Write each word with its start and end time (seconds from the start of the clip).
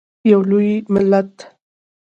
یو 0.29 0.39
لوی 0.49 0.71
ملت. 0.93 1.31